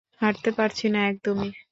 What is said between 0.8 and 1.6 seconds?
না একদমই।